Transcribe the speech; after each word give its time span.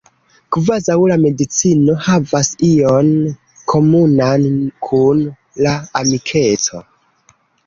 Kvazau 0.55 1.03
la 1.11 1.17
medicino 1.25 1.97
havas 2.05 2.49
ion 2.69 3.11
komunan 3.75 4.49
kun 4.89 5.21
la 5.67 5.77
amikeco. 6.03 6.83